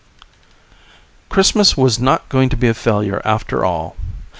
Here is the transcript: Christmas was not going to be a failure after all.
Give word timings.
Christmas 1.29 1.77
was 1.77 1.99
not 1.99 2.27
going 2.27 2.49
to 2.49 2.57
be 2.57 2.67
a 2.67 2.73
failure 2.73 3.21
after 3.23 3.63
all. 3.63 3.95